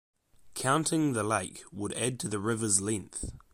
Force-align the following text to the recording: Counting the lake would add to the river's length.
Counting 0.55 1.13
the 1.13 1.21
lake 1.23 1.61
would 1.71 1.93
add 1.93 2.19
to 2.21 2.27
the 2.27 2.39
river's 2.39 2.81
length. 2.81 3.31